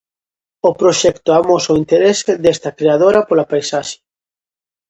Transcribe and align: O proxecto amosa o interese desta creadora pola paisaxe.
O 0.69 0.71
proxecto 0.81 1.29
amosa 1.33 1.73
o 1.75 1.79
interese 1.83 2.31
desta 2.43 2.69
creadora 2.79 3.19
pola 3.27 3.49
paisaxe. 3.51 3.97